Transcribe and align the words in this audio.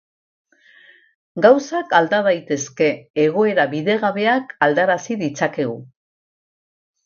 Gauzak 1.47 1.93
alda 1.99 2.23
daitezke, 2.29 2.89
egoera 3.27 3.69
bidegabeak 3.77 4.59
aldarazi 4.71 5.23
ditzakegu. 5.25 5.81